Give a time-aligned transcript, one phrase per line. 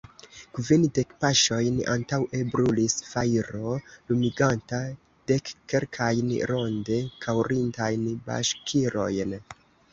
[0.59, 3.75] Kvindek paŝojn antaŭe brulis fajro,
[4.13, 4.81] lumiganta
[5.33, 9.41] dekkelkajn ronde kaŭrintajn baŝkirojn.